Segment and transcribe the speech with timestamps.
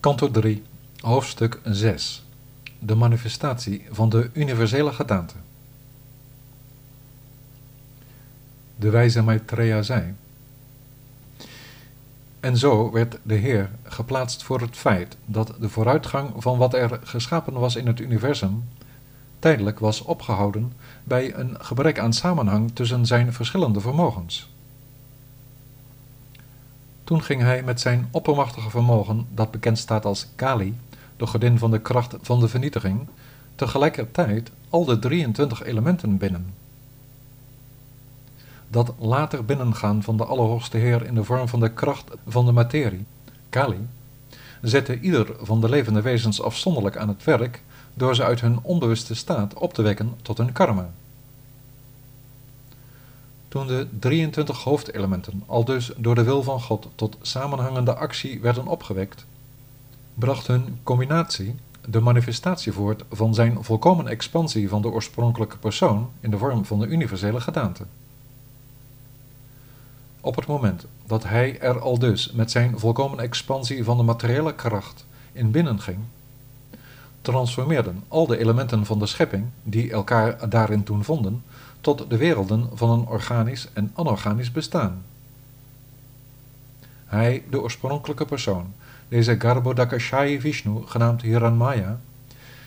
[0.00, 0.62] Kanto 3,
[1.00, 2.24] hoofdstuk 6
[2.78, 5.34] De manifestatie van de universele gedaante.
[8.76, 10.14] De wijze Maitreya zei:
[12.40, 17.00] En zo werd de Heer geplaatst voor het feit dat de vooruitgang van wat er
[17.02, 18.64] geschapen was in het universum
[19.38, 20.72] tijdelijk was opgehouden
[21.04, 24.50] bij een gebrek aan samenhang tussen zijn verschillende vermogens.
[27.08, 30.78] Toen ging hij met zijn oppermachtige vermogen, dat bekend staat als Kali,
[31.16, 33.08] de godin van de kracht van de vernietiging,
[33.54, 36.54] tegelijkertijd al de 23 elementen binnen.
[38.68, 42.52] Dat later binnengaan van de Allerhoogste Heer in de vorm van de kracht van de
[42.52, 43.04] materie,
[43.48, 43.88] Kali,
[44.62, 47.62] zette ieder van de levende wezens afzonderlijk aan het werk
[47.94, 50.90] door ze uit hun onbewuste staat op te wekken tot hun karma.
[53.48, 58.66] Toen de 23 hoofdelementen al dus door de wil van God tot samenhangende actie werden
[58.66, 59.26] opgewekt,
[60.14, 61.54] bracht hun combinatie
[61.88, 66.78] de manifestatie voort van zijn volkomen expansie van de oorspronkelijke persoon in de vorm van
[66.78, 67.84] de universele gedaante.
[70.20, 74.54] Op het moment dat hij er al dus met zijn volkomen expansie van de materiële
[74.54, 75.98] kracht in binnenging,
[77.20, 81.42] transformeerden al de elementen van de schepping, die elkaar daarin toen vonden,
[81.80, 85.04] tot de werelden van een organisch en anorganisch bestaan.
[87.06, 88.72] Hij, de oorspronkelijke persoon,
[89.08, 92.00] deze Garbhodakashayi Vishnu, genaamd Hiranmaya,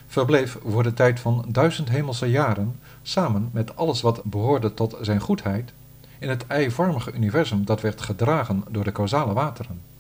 [0.08, 5.20] verbleef voor de tijd van duizend hemelse jaren samen met alles wat behoorde tot zijn
[5.20, 5.74] goedheid
[6.20, 9.91] in het eivormige universum dat werd gedragen door de causale wateren.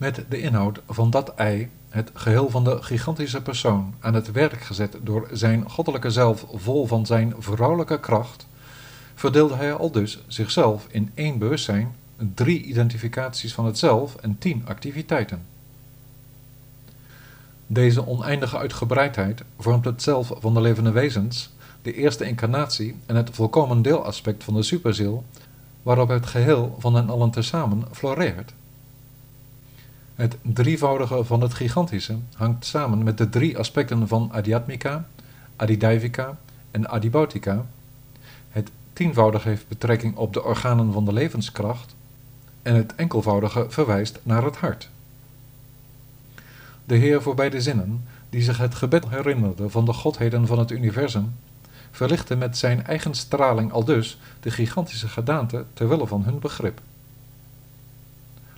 [0.00, 4.60] Met de inhoud van dat ei het geheel van de gigantische persoon aan het werk
[4.60, 8.46] gezet door zijn goddelijke zelf vol van zijn vrouwelijke kracht,
[9.14, 11.94] verdeelde hij al dus zichzelf in één bewustzijn,
[12.34, 15.42] drie identificaties van het zelf en tien activiteiten.
[17.66, 21.50] Deze oneindige uitgebreidheid vormt het zelf van de levende wezens,
[21.82, 25.24] de eerste incarnatie en het volkomen deelaspect van de superziel,
[25.82, 28.52] waarop het geheel van hen allen tezamen floreert.
[30.20, 35.06] Het drievoudige van het gigantische hangt samen met de drie aspecten van Adhyatmika,
[35.56, 36.38] Adidaivika
[36.70, 37.66] en Adibautika.
[38.50, 41.94] Het tienvoudige heeft betrekking op de organen van de levenskracht
[42.62, 44.90] en het enkelvoudige verwijst naar het hart.
[46.84, 50.70] De Heer voor beide zinnen, die zich het gebed herinnerde van de godheden van het
[50.70, 51.34] universum,
[51.90, 56.80] verlichtte met zijn eigen straling aldus de gigantische gedaante terwille van hun begrip.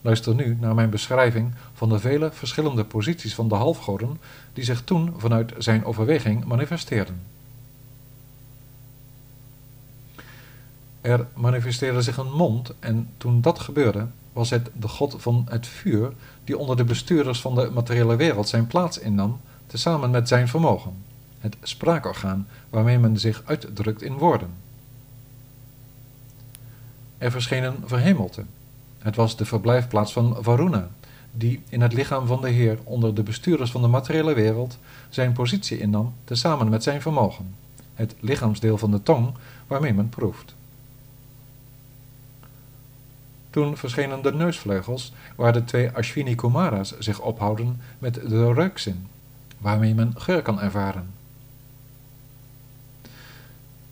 [0.03, 4.21] Luister nu naar mijn beschrijving van de vele verschillende posities van de halfgoden
[4.53, 7.23] die zich toen vanuit zijn overweging manifesteerden.
[11.01, 15.67] Er manifesteerde zich een mond en toen dat gebeurde, was het de god van het
[15.67, 16.13] vuur
[16.45, 20.95] die onder de bestuurders van de materiële wereld zijn plaats innam, tezamen met zijn vermogen,
[21.39, 24.51] het spraakorgaan waarmee men zich uitdrukt in woorden.
[27.19, 28.45] Er verscheen een verhemelte,
[29.03, 30.89] het was de verblijfplaats van Varuna,
[31.33, 35.33] die in het lichaam van de Heer onder de bestuurders van de materiële wereld zijn
[35.33, 37.55] positie innam, tezamen met zijn vermogen,
[37.95, 39.35] het lichaamsdeel van de tong
[39.67, 40.55] waarmee men proeft.
[43.51, 49.07] Toen verschenen de neusvleugels, waar de twee Ashwini Kumara's zich ophouden met de reukzin,
[49.59, 51.11] waarmee men geur kan ervaren.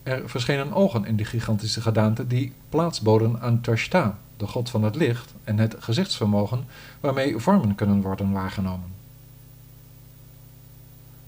[0.03, 4.83] Er verschenen ogen in die gigantische gedaante die plaats boden aan Tashta, de god van
[4.83, 6.65] het licht, en het gezichtsvermogen
[6.99, 8.93] waarmee vormen kunnen worden waargenomen.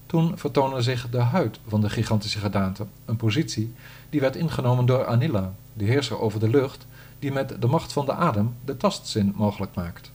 [0.06, 3.74] Toen vertoonde zich de huid van de gigantische gedaante, een positie
[4.10, 6.86] die werd ingenomen door Anila, de heerser over de lucht,
[7.18, 10.10] die met de macht van de adem de tastzin mogelijk maakt.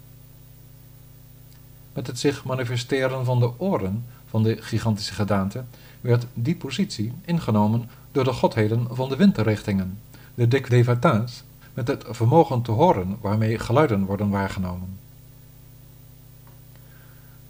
[1.93, 5.63] Met het zich manifesteren van de oren van de gigantische gedaante
[6.01, 9.99] werd die positie ingenomen door de godheden van de windrichtingen,
[10.35, 11.43] de Dikdevata's,
[11.73, 14.99] met het vermogen te horen waarmee geluiden worden waargenomen.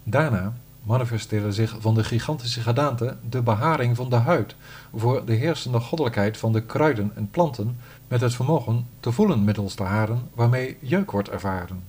[0.04, 4.56] Daarna manifesteerde zich van de gigantische gedaante de beharing van de huid
[4.96, 7.78] voor de heersende goddelijkheid van de kruiden en planten
[8.08, 11.84] met het vermogen te voelen middels de haren waarmee jeuk wordt ervaren.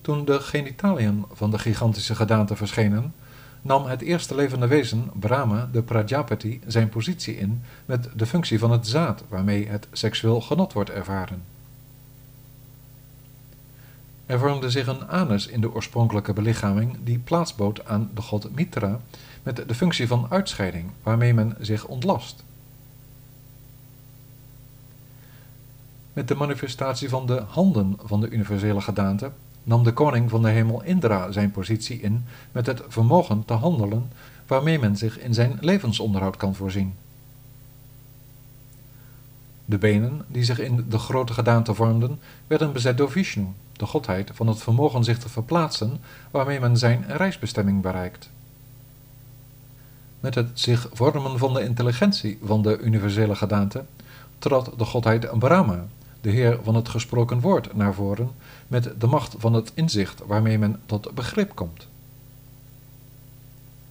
[0.00, 3.14] Toen de genitaliën van de gigantische gedaante verschenen,
[3.62, 8.70] nam het eerste levende wezen, Brahma, de Prajapati, zijn positie in met de functie van
[8.70, 11.42] het zaad waarmee het seksueel genot wordt ervaren.
[14.26, 18.54] Er vormde zich een anus in de oorspronkelijke belichaming die plaats bood aan de god
[18.54, 19.00] Mitra
[19.42, 22.44] met de functie van uitscheiding waarmee men zich ontlast.
[26.12, 29.32] Met de manifestatie van de handen van de universele gedaante
[29.64, 34.10] nam de koning van de hemel Indra zijn positie in met het vermogen te handelen
[34.46, 36.94] waarmee men zich in zijn levensonderhoud kan voorzien.
[39.64, 44.30] De benen, die zich in de grote gedaante vormden, werden bezet door Vishnu, de godheid
[44.34, 46.00] van het vermogen zich te verplaatsen,
[46.30, 48.30] waarmee men zijn reisbestemming bereikt.
[50.20, 53.84] Met het zich vormen van de intelligentie van de universele gedaante
[54.38, 55.86] trad de godheid Brahma,
[56.22, 58.30] de heer van het gesproken woord, naar voren
[58.68, 61.88] met de macht van het inzicht waarmee men tot begrip komt.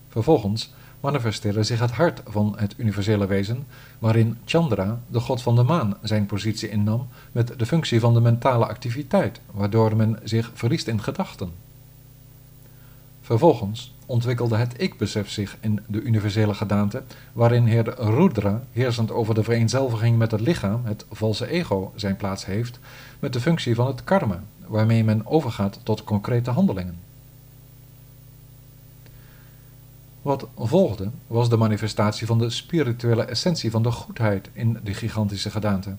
[0.09, 3.65] Vervolgens manifesteerde zich het hart van het universele wezen,
[3.99, 8.21] waarin Chandra, de god van de maan, zijn positie innam met de functie van de
[8.21, 11.51] mentale activiteit, waardoor men zich verliest in gedachten.
[13.21, 17.03] Vervolgens ontwikkelde het ik-besef zich in de universele gedaante,
[17.33, 22.45] waarin Heer Rudra, heersend over de vereenzelviging met het lichaam, het valse ego, zijn plaats
[22.45, 22.79] heeft,
[23.19, 26.99] met de functie van het karma, waarmee men overgaat tot concrete handelingen.
[30.21, 35.49] Wat volgde was de manifestatie van de spirituele essentie van de goedheid in de gigantische
[35.49, 35.95] gedaante.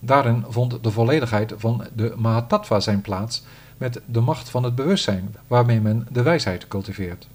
[0.00, 3.42] Daarin vond de volledigheid van de Mahatattva zijn plaats
[3.76, 7.28] met de macht van het bewustzijn, waarmee men de wijsheid cultiveert.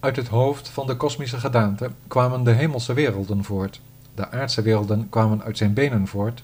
[0.00, 3.80] Uit het hoofd van de kosmische gedaante kwamen de hemelse werelden voort,
[4.14, 6.42] de aardse werelden kwamen uit zijn benen voort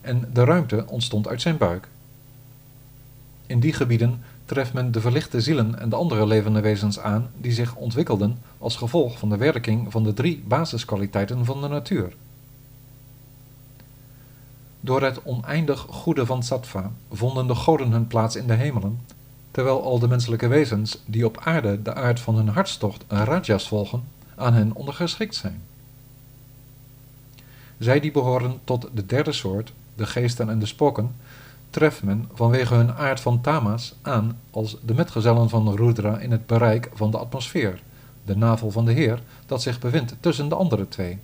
[0.00, 1.88] en de ruimte ontstond uit zijn buik.
[3.46, 7.52] In die gebieden treft men de verlichte zielen en de andere levende wezens aan die
[7.52, 12.12] zich ontwikkelden als gevolg van de werking van de drie basiskwaliteiten van de natuur.
[14.80, 19.00] Door het oneindig goede van Sattva vonden de goden hun plaats in de hemelen,
[19.50, 24.02] terwijl al de menselijke wezens die op aarde de aard van hun hartstocht rajas volgen,
[24.36, 25.62] aan hen ondergeschikt zijn.
[27.78, 31.14] Zij die behoren tot de derde soort, de geesten en de spoken,
[31.70, 36.46] treft men vanwege hun aard van tamas aan als de metgezellen van Rudra in het
[36.46, 37.82] bereik van de atmosfeer,
[38.24, 41.18] de navel van de Heer, dat zich bevindt tussen de andere twee.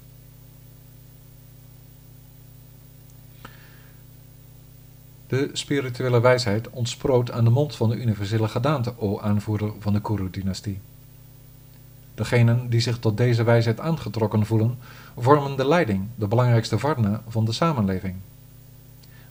[5.27, 10.01] De spirituele wijsheid ontsproot aan de mond van de universele gedaante, o aanvoerder van de
[10.01, 10.81] Kuru-dynastie.
[12.15, 14.79] Degenen die zich tot deze wijsheid aangetrokken voelen,
[15.17, 18.15] vormen de leiding, de belangrijkste varna van de samenleving.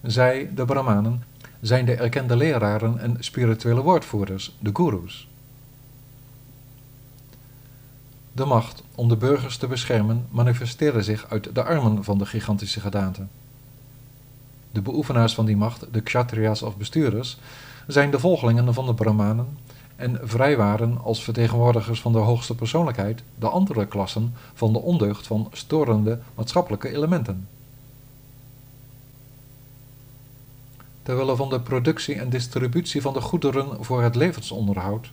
[0.06, 1.24] Zij, de Brahmanen,
[1.62, 5.28] zijn de erkende leraren en spirituele woordvoerders, de gurus.
[8.32, 12.80] De macht om de burgers te beschermen manifesteerde zich uit de armen van de gigantische
[12.80, 13.26] gedaante.
[14.72, 17.38] De beoefenaars van die macht, de kshatriyas of bestuurders,
[17.88, 19.58] zijn de volgelingen van de Brahmanen
[19.96, 25.50] en vrijwaren als vertegenwoordigers van de hoogste persoonlijkheid de andere klassen van de ondeugd van
[25.52, 27.48] storende maatschappelijke elementen.
[31.06, 35.12] Terwille van de productie en distributie van de goederen voor het levensonderhoud,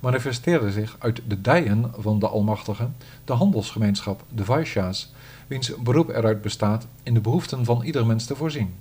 [0.00, 2.88] manifesteerde zich uit de dijen van de Almachtige
[3.24, 5.12] de handelsgemeenschap, de Vaishya's,
[5.46, 8.74] wiens beroep eruit bestaat in de behoeften van ieder mens te voorzien.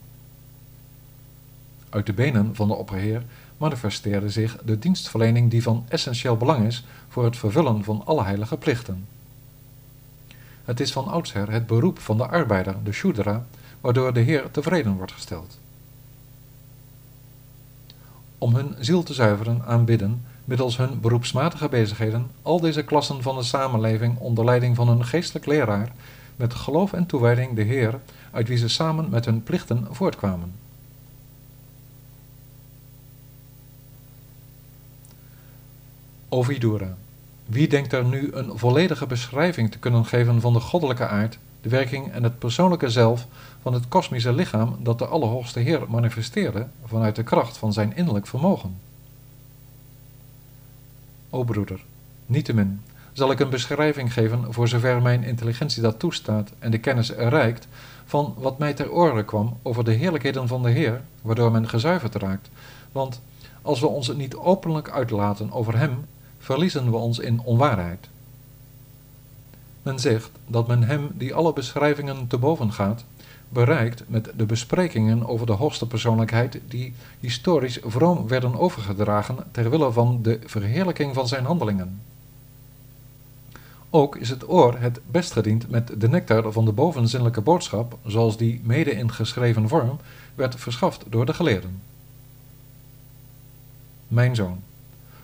[1.90, 3.24] Uit de benen van de opperheer
[3.58, 8.58] manifesteerde zich de dienstverlening die van essentieel belang is voor het vervullen van alle heilige
[8.58, 9.08] plichten.
[10.64, 13.46] Het is van oudsher het beroep van de arbeider, de Shudra,
[13.82, 15.62] waardoor de Heer tevreden wordt gesteld
[18.44, 23.44] om hun ziel te zuiveren aanbidden middels hun beroepsmatige bezigheden al deze klassen van de
[23.44, 25.92] samenleving onder leiding van hun geestelijk leraar
[26.36, 28.00] met geloof en toewijding de Heer,
[28.32, 30.54] uit wie ze samen met hun plichten voortkwamen.
[36.30, 36.98] Ovidura.
[37.46, 41.70] Wie denkt er nu een volledige beschrijving te kunnen geven van de goddelijke aard, de
[41.70, 43.28] werking en het persoonlijke zelf
[43.62, 48.28] van het kosmische lichaam dat de Allerhoogste Heer manifesteerde vanuit de kracht van zijn innerlijk
[48.28, 48.78] vermogen.
[51.30, 51.84] O broeder,
[52.26, 52.82] niettemin
[53.14, 57.30] zal ik een beschrijving geven voor zover mijn intelligentie dat toestaat en de kennis er
[57.30, 57.68] reikt,
[58.06, 62.16] van wat mij ter oren kwam over de heerlijkheden van de Heer, waardoor men gezuiverd
[62.16, 62.50] raakt,
[62.92, 63.22] want
[63.62, 66.06] als we ons niet openlijk uitlaten over Hem,
[66.40, 68.10] verliezen we ons in onwaarheid.
[69.84, 73.04] Men zegt dat men Hem die alle beschrijvingen te boven gaat,
[73.50, 79.92] bereikt met de besprekingen over de hoogste persoonlijkheid die historisch vroom werden overgedragen ter wille
[79.92, 82.02] van de verheerlijking van zijn handelingen.
[83.90, 88.38] Ook is het oor het best gediend met de nectar van de bovenzinnelijke boodschap, zoals
[88.38, 90.00] die mede in geschreven vorm
[90.36, 91.82] werd verschaft door de geleerden.
[94.08, 94.60] Mijn zoon,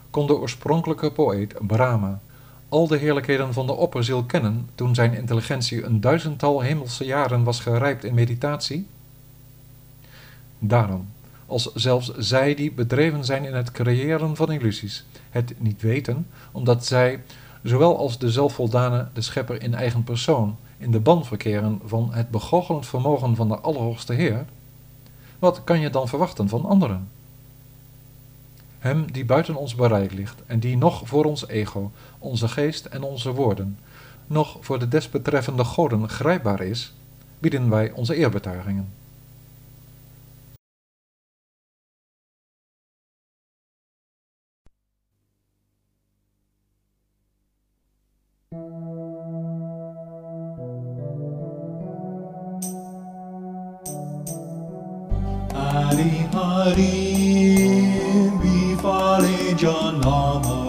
[0.10, 2.20] kon de oorspronkelijke poëet Brahma
[2.70, 7.60] al de heerlijkheden van de opperziel kennen toen zijn intelligentie een duizendtal hemelse jaren was
[7.60, 8.88] gerijpt in meditatie?
[10.60, 11.10] Daarom,
[11.46, 16.86] als zelfs zij die bedreven zijn in het creëren van illusies, het niet weten, omdat
[16.86, 17.24] zij,
[17.64, 22.30] zowel als de zelfvoldane de schepper in eigen persoon, in de ban verkeren van het
[22.30, 24.46] begoochelend vermogen van de Allerhoogste Heer,
[25.40, 27.08] wat kan je dan verwachten van anderen?
[28.80, 33.04] Hem die buiten ons bereik ligt en die nog voor ons ego, onze geest en
[33.04, 33.80] onze woorden,
[34.28, 36.94] nog voor de desbetreffende goden grijpbaar is,
[37.40, 38.94] bieden wij onze eerbetuigingen.
[55.54, 57.09] Hari Hari
[59.62, 60.69] your normal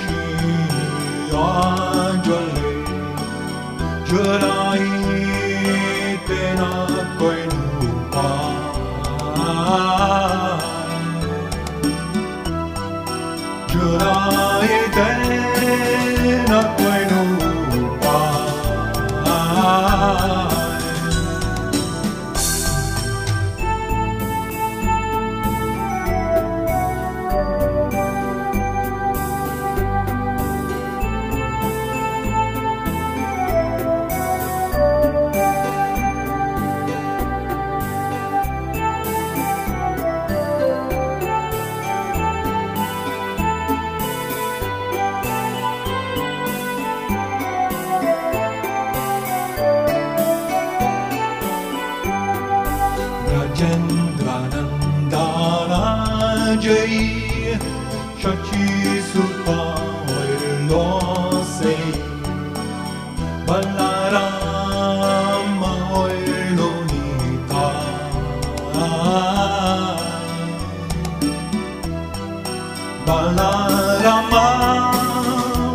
[73.11, 74.47] Palarama,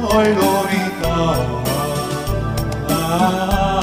[0.08, 1.16] oilorita,
[2.88, 3.75] ah, ah, ah.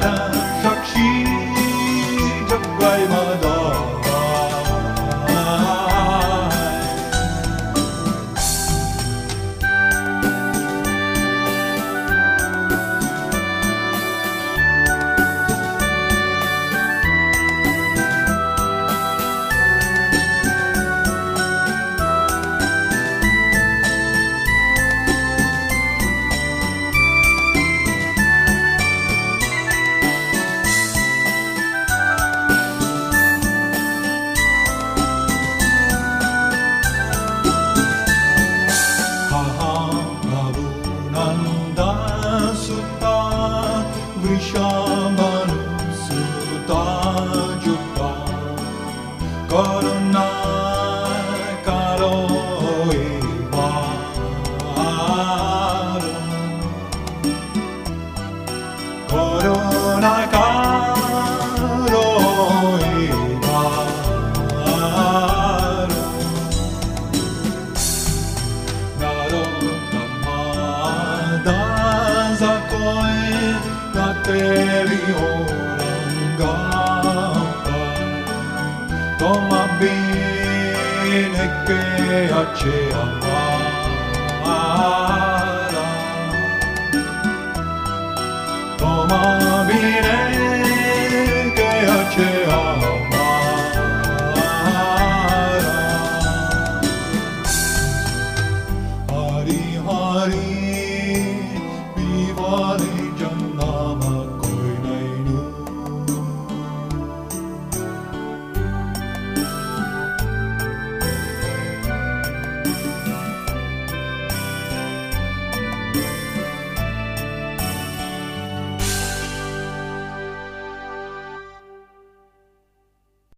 [0.00, 0.25] Para